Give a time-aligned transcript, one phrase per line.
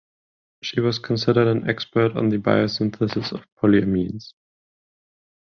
[0.63, 4.33] She was considered an expert on the biosynthesis of polyamines.